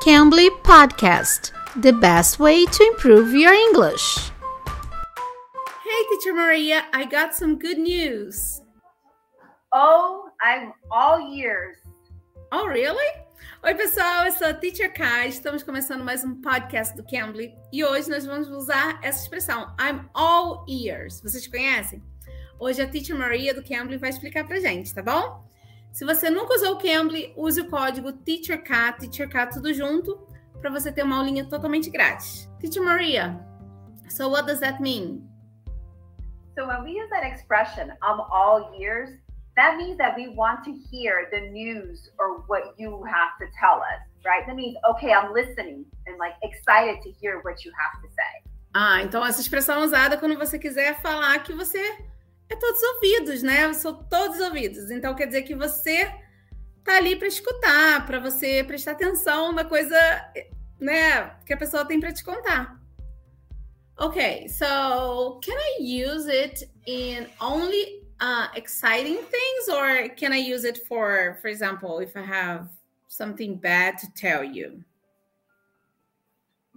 [0.00, 1.52] Cambly Podcast,
[1.82, 4.30] the best way to improve your English.
[5.84, 8.62] Hey, Teacher Maria, I got some good news.
[9.74, 11.76] Oh, I'm all ears.
[12.50, 13.04] Oh, really?
[13.62, 15.28] Oi, pessoal, eu sou a Teacher Kai.
[15.28, 20.08] Estamos começando mais um podcast do Cambly e hoje nós vamos usar essa expressão I'm
[20.14, 21.20] all ears.
[21.20, 22.02] Vocês conhecem?
[22.58, 25.46] Hoje a Teacher Maria do Cambly vai explicar pra gente, tá bom?
[25.92, 30.16] Se você nunca usou o Cambly, use o código TEACHERK, TEACHERK tudo junto,
[30.60, 32.48] para você ter uma aulinha totalmente grátis.
[32.60, 33.38] Teacher Maria,
[34.08, 35.28] so what does that mean?
[36.56, 39.10] So when we use that expression, I'm all ears,
[39.56, 43.80] that means that we want to hear the news or what you have to tell
[43.80, 44.46] us, right?
[44.46, 48.50] That means, okay, I'm listening and like excited to hear what you have to say.
[48.72, 51.80] Ah, então essa expressão é usada quando você quiser falar que você
[52.50, 53.64] é todos ouvidos, né?
[53.64, 54.90] Eu sou todos ouvidos.
[54.90, 56.12] Então quer dizer que você
[56.84, 59.96] tá ali para escutar, para você prestar atenção na coisa,
[60.78, 62.78] né, que a pessoa tem para te contar.
[63.98, 70.64] Okay, so can I use it in only uh, exciting things, or can I use
[70.64, 72.68] it for, for example, if I have
[73.08, 74.82] something bad to tell you?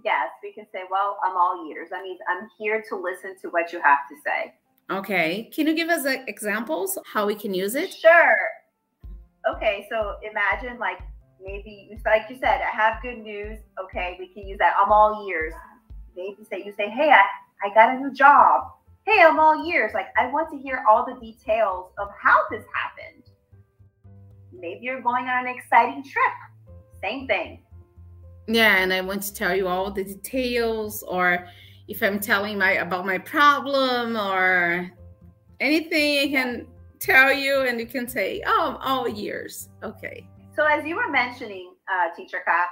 [0.04, 1.88] Yes, we can say, well, I'm all ears.
[1.88, 4.52] That means I'm here to listen to what you have to say.
[4.90, 5.50] Okay.
[5.54, 7.92] Can you give us uh, examples how we can use it?
[7.92, 8.36] Sure.
[9.50, 10.98] Okay, so imagine like
[11.42, 13.58] maybe like you said, I have good news.
[13.82, 14.74] Okay, we can use that.
[14.82, 15.52] I'm all ears.
[16.16, 17.24] Maybe say you say, Hey, I,
[17.62, 18.64] I got a new job.
[19.04, 19.92] Hey, I'm all ears.
[19.94, 23.24] Like I want to hear all the details of how this happened.
[24.52, 26.76] Maybe you're going on an exciting trip.
[27.02, 27.60] Same thing.
[28.46, 31.46] Yeah, and I want to tell you all the details or
[31.88, 34.90] if I'm telling my about my problem or
[35.60, 36.66] anything, I can
[36.98, 40.26] tell you, and you can say, "Oh, all years." Okay.
[40.56, 42.68] So as you were mentioning, uh, Teacher Kat,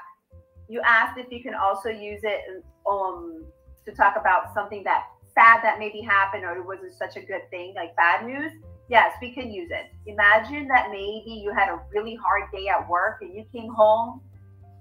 [0.68, 3.44] you asked if you can also use it um,
[3.84, 7.48] to talk about something that sad that maybe happened or it wasn't such a good
[7.50, 8.52] thing, like bad news.
[8.88, 9.92] Yes, we can use it.
[10.06, 14.20] Imagine that maybe you had a really hard day at work and you came home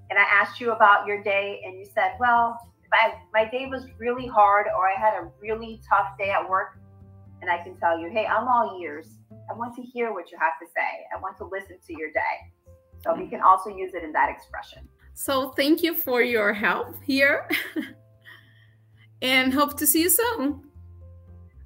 [0.09, 2.59] and I asked you about your day and you said, Well,
[2.91, 6.78] my, my day was really hard or I had a really tough day at work,
[7.41, 9.07] and I can tell you, hey, I'm all ears.
[9.50, 11.06] I want to hear what you have to say.
[11.16, 13.00] I want to listen to your day.
[13.03, 14.88] So we can also use it in that expression.
[15.13, 17.50] So thank you for your help here.
[19.22, 20.71] and hope to see you soon.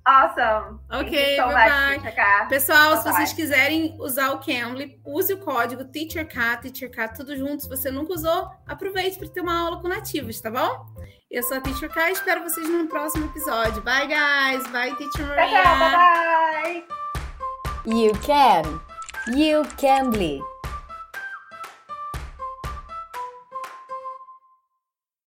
[0.08, 0.80] Awesome.
[0.92, 2.48] Ok, so bye bye.
[2.48, 7.64] Pessoal, bye se vocês quiserem usar o Cambly, use o código TEACHERK, TEACHERK, tudo junto.
[7.64, 10.86] Se você nunca usou, aproveite para ter uma aula com nativos, tá bom?
[11.32, 13.82] Eu sou a Teacher K, espero vocês no próximo episódio.
[13.82, 14.68] Bye, guys.
[14.68, 15.64] Bye, Teacher Maria.
[15.64, 16.84] Bye bye.
[17.88, 18.80] You can.
[19.36, 20.40] You Cambly.